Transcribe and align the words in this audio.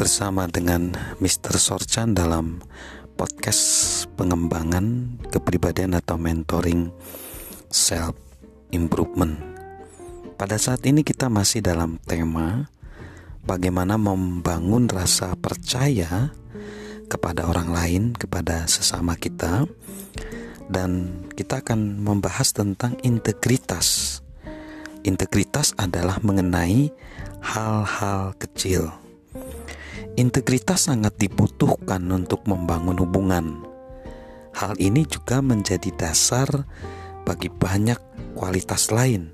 bersama 0.00 0.48
dengan 0.48 0.96
Mr. 1.20 1.60
Sorchan 1.60 2.16
dalam 2.16 2.64
podcast 3.20 4.08
pengembangan 4.16 5.20
kepribadian 5.28 5.92
atau 5.92 6.16
mentoring 6.16 6.88
self 7.68 8.16
improvement. 8.72 9.36
Pada 10.40 10.56
saat 10.56 10.80
ini 10.88 11.04
kita 11.04 11.28
masih 11.28 11.60
dalam 11.60 12.00
tema 12.08 12.72
bagaimana 13.44 14.00
membangun 14.00 14.88
rasa 14.88 15.36
percaya 15.36 16.32
kepada 17.12 17.44
orang 17.44 17.68
lain, 17.68 18.02
kepada 18.16 18.64
sesama 18.72 19.20
kita 19.20 19.68
dan 20.72 21.12
kita 21.36 21.60
akan 21.60 22.00
membahas 22.00 22.56
tentang 22.56 22.96
integritas. 23.04 24.24
Integritas 25.04 25.76
adalah 25.76 26.16
mengenai 26.24 26.88
hal-hal 27.44 28.32
kecil 28.40 28.99
Integritas 30.18 30.90
sangat 30.90 31.14
dibutuhkan 31.22 32.02
untuk 32.10 32.42
membangun 32.50 32.98
hubungan. 32.98 33.46
Hal 34.50 34.74
ini 34.82 35.06
juga 35.06 35.38
menjadi 35.38 35.94
dasar 35.94 36.66
bagi 37.22 37.46
banyak 37.46 37.98
kualitas 38.34 38.90
lain 38.90 39.30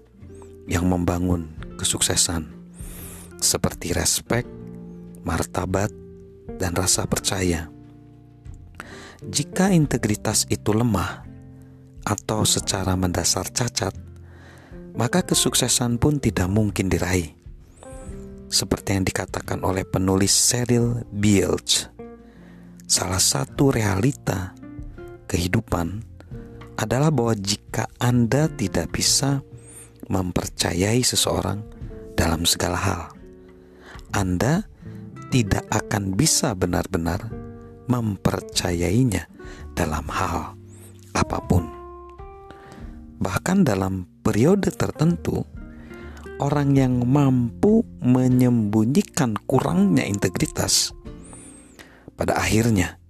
yang 0.68 0.84
membangun 0.84 1.48
kesuksesan, 1.80 2.52
seperti 3.40 3.96
respek, 3.96 4.44
martabat, 5.24 5.88
dan 6.60 6.76
rasa 6.76 7.08
percaya. 7.08 7.72
Jika 9.24 9.72
integritas 9.72 10.44
itu 10.52 10.76
lemah 10.76 11.24
atau 12.04 12.44
secara 12.44 12.92
mendasar 13.00 13.48
cacat, 13.48 13.96
maka 14.92 15.24
kesuksesan 15.24 15.96
pun 15.96 16.20
tidak 16.20 16.52
mungkin 16.52 16.92
diraih 16.92 17.45
seperti 18.46 18.96
yang 18.96 19.04
dikatakan 19.06 19.62
oleh 19.66 19.82
penulis 19.82 20.32
Cyril 20.32 21.02
Bielch. 21.10 21.90
Salah 22.86 23.18
satu 23.20 23.74
realita 23.74 24.54
kehidupan 25.26 26.02
adalah 26.78 27.10
bahwa 27.10 27.34
jika 27.34 27.90
Anda 27.98 28.46
tidak 28.52 28.94
bisa 28.94 29.42
mempercayai 30.06 31.02
seseorang 31.02 31.66
dalam 32.14 32.46
segala 32.46 32.78
hal, 32.78 33.02
Anda 34.14 34.62
tidak 35.34 35.66
akan 35.74 36.14
bisa 36.14 36.54
benar-benar 36.54 37.26
mempercayainya 37.90 39.26
dalam 39.74 40.06
hal 40.06 40.54
apa 41.16 41.38
pun. 41.42 41.66
Bahkan 43.16 43.64
dalam 43.64 44.04
periode 44.20 44.68
tertentu, 44.70 45.42
orang 46.36 46.76
yang 46.76 47.00
mampu 47.04 47.84
menyembunyikan 48.04 49.36
kurangnya 49.48 50.04
integritas, 50.04 50.92
pada 52.16 52.36
akhirnya 52.36 53.00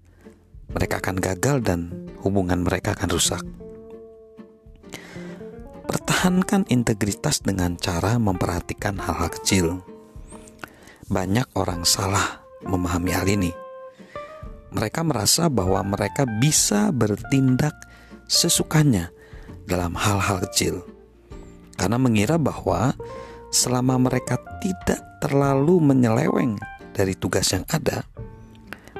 mereka 0.70 1.02
akan 1.02 1.16
gagal 1.18 1.56
dan 1.62 1.80
hubungan 2.22 2.62
mereka 2.62 2.94
akan 2.94 3.08
rusak. 3.10 3.42
Pertahankan 5.86 6.66
integritas 6.70 7.42
dengan 7.42 7.78
cara 7.78 8.18
memperhatikan 8.18 8.98
hal-hal 8.98 9.30
kecil. 9.30 9.66
Banyak 11.06 11.54
orang 11.54 11.86
salah 11.86 12.42
memahami 12.66 13.14
hal 13.14 13.26
ini. 13.30 13.54
Mereka 14.74 15.06
merasa 15.06 15.46
bahwa 15.46 15.78
mereka 15.86 16.26
bisa 16.26 16.90
bertindak 16.90 17.78
sesukanya 18.26 19.14
dalam 19.70 19.94
hal-hal 19.94 20.42
kecil 20.50 20.82
karena 21.76 22.00
mengira 22.00 22.40
bahwa 22.40 22.96
selama 23.56 23.96
mereka 23.96 24.36
tidak 24.60 25.00
terlalu 25.24 25.80
menyeleweng 25.80 26.60
dari 26.92 27.16
tugas 27.16 27.48
yang 27.56 27.64
ada, 27.72 28.04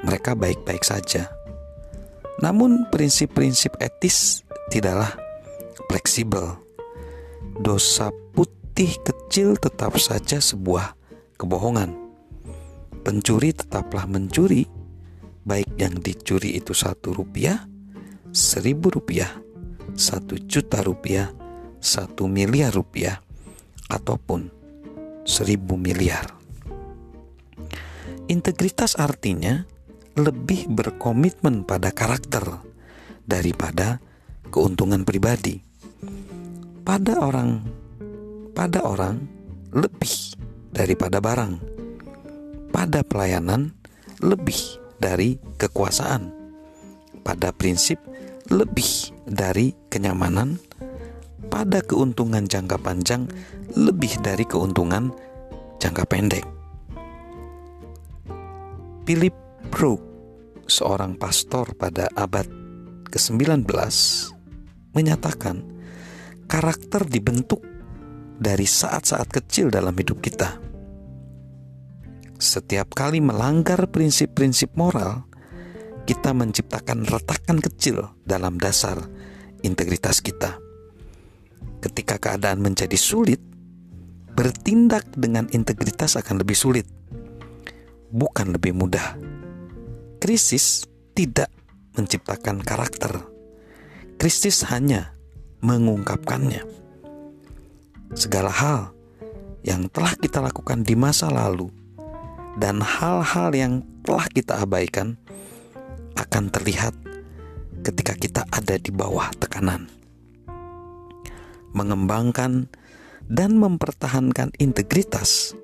mereka 0.01 0.33
baik-baik 0.33 0.81
saja. 0.81 1.29
Namun, 2.41 2.89
prinsip-prinsip 2.89 3.77
etis 3.77 4.41
tidaklah 4.73 5.13
fleksibel. 5.93 6.57
Dosa 7.61 8.09
putih 8.33 8.97
kecil 9.05 9.61
tetap 9.61 9.97
saja 10.01 10.41
sebuah 10.41 10.97
kebohongan. 11.37 11.93
Pencuri 13.05 13.53
tetaplah 13.53 14.09
mencuri, 14.09 14.65
baik 15.45 15.77
yang 15.77 15.97
dicuri 16.01 16.57
itu 16.57 16.73
satu 16.73 17.13
rupiah, 17.13 17.65
seribu 18.33 18.93
rupiah, 18.93 19.31
satu 19.97 20.37
juta 20.45 20.85
rupiah, 20.85 21.33
satu 21.81 22.29
miliar 22.29 22.75
rupiah 22.75 23.26
ataupun 23.91 24.51
seribu 25.27 25.79
miliar. 25.79 26.31
Integritas 28.27 28.99
artinya 28.99 29.63
lebih 30.17 30.67
berkomitmen 30.73 31.63
pada 31.63 31.93
karakter 31.95 32.43
daripada 33.23 34.03
keuntungan 34.51 35.07
pribadi. 35.07 35.63
Pada 36.87 37.19
orang 37.19 37.77
pada 38.57 38.89
orang 38.89 39.21
lebih 39.77 40.33
daripada 40.73 41.21
barang. 41.21 41.61
Pada 42.73 43.05
pelayanan 43.05 43.77
lebih 44.25 44.57
dari 44.97 45.37
kekuasaan. 45.61 46.33
Pada 47.21 47.53
prinsip 47.53 48.01
lebih 48.49 49.13
dari 49.29 49.77
kenyamanan 49.93 50.57
pada 51.57 51.81
keuntungan 51.81 52.45
jangka 52.45 52.77
panjang 52.85 53.25
lebih 53.73 54.21
dari 54.21 54.45
keuntungan 54.45 55.09
jangka 55.81 56.05
pendek. 56.05 56.45
Philip 59.09 59.33
Brook, 59.73 60.05
seorang 60.69 61.17
pastor 61.17 61.73
pada 61.73 62.13
abad 62.13 62.45
ke-19, 63.09 63.65
menyatakan 64.93 65.65
karakter 66.45 67.09
dibentuk 67.09 67.65
dari 68.37 68.69
saat-saat 68.69 69.33
kecil 69.33 69.73
dalam 69.73 69.97
hidup 69.97 70.21
kita. 70.21 70.61
Setiap 72.37 72.93
kali 72.93 73.25
melanggar 73.25 73.89
prinsip-prinsip 73.89 74.77
moral, 74.77 75.25
kita 76.05 76.37
menciptakan 76.37 77.09
retakan 77.09 77.65
kecil 77.65 78.13
dalam 78.29 78.61
dasar 78.61 79.01
integritas 79.65 80.21
kita 80.21 80.66
ketika 81.87 82.19
keadaan 82.19 82.59
menjadi 82.59 82.99
sulit, 82.99 83.39
bertindak 84.35 85.07
dengan 85.15 85.47
integritas 85.55 86.19
akan 86.19 86.43
lebih 86.43 86.59
sulit, 86.59 86.87
bukan 88.11 88.51
lebih 88.51 88.75
mudah. 88.75 89.15
Krisis 90.19 90.91
tidak 91.15 91.49
menciptakan 91.95 92.61
karakter, 92.67 93.23
krisis 94.19 94.67
hanya 94.67 95.15
mengungkapkannya. 95.63 96.67
Segala 98.19 98.51
hal 98.51 98.91
yang 99.63 99.87
telah 99.91 100.15
kita 100.19 100.43
lakukan 100.43 100.83
di 100.83 100.99
masa 100.99 101.31
lalu 101.31 101.71
dan 102.59 102.83
hal-hal 102.83 103.51
yang 103.55 103.73
telah 104.03 104.27
kita 104.31 104.63
abaikan 104.63 105.19
akan 106.19 106.51
terlihat 106.51 106.95
ketika 107.83 108.15
kita 108.15 108.43
ada 108.51 108.79
di 108.79 108.91
bawah 108.95 109.31
tekanan 109.37 109.96
mengembangkan, 111.75 112.69
dan 113.27 113.59
mempertahankan 113.59 114.55
integritas 114.63 115.57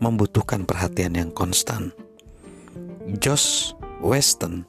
membutuhkan 0.00 0.64
perhatian 0.64 1.16
yang 1.16 1.30
konstan. 1.32 1.92
Josh 3.20 3.76
Weston, 4.00 4.64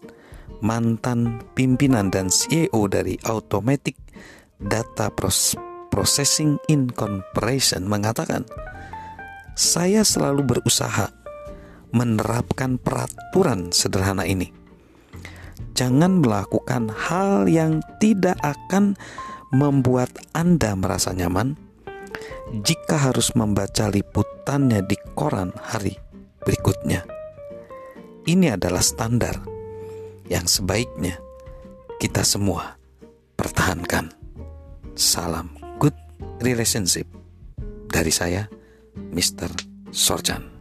mantan 0.60 1.44
pimpinan 1.56 2.12
dan 2.12 2.28
CEO 2.32 2.88
dari 2.88 3.20
Automatic 3.28 3.96
Data 4.58 5.12
Processing 5.92 6.60
Incorporation 6.68 7.88
mengatakan, 7.88 8.44
"Saya 9.56 10.04
selalu 10.04 10.44
berusaha 10.58 11.12
menerapkan 11.92 12.76
peraturan 12.80 13.72
sederhana 13.72 14.28
ini. 14.28 14.52
Jangan 15.78 16.26
melakukan 16.26 16.90
hal 16.90 17.46
yang 17.46 17.86
tidak 18.02 18.38
akan 18.42 18.98
membuat 19.54 20.12
Anda 20.36 20.76
merasa 20.76 21.16
nyaman 21.16 21.56
jika 22.64 23.12
harus 23.12 23.36
membaca 23.36 23.88
liputannya 23.88 24.84
di 24.84 24.96
koran 25.16 25.52
hari 25.56 25.96
berikutnya. 26.44 27.04
Ini 28.28 28.60
adalah 28.60 28.84
standar 28.84 29.40
yang 30.28 30.44
sebaiknya 30.48 31.16
kita 32.00 32.28
semua 32.28 32.76
pertahankan. 33.40 34.12
Salam 34.98 35.56
good 35.80 35.96
relationship 36.44 37.08
dari 37.88 38.12
saya, 38.12 38.50
Mr. 39.16 39.48
Sorjan. 39.94 40.57